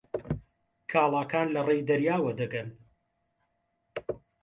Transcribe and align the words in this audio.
کاڵاکان 0.91 1.47
لەڕێی 1.55 1.85
دەریاوە 1.89 2.31
دەگەن. 2.41 2.67